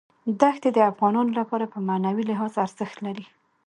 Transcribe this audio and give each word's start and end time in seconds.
دښتې 0.41 0.69
د 0.73 0.79
افغانانو 0.91 1.31
لپاره 1.39 1.65
په 1.73 1.77
معنوي 1.87 2.23
لحاظ 2.31 2.53
ارزښت 2.65 2.97
لري. 3.05 3.25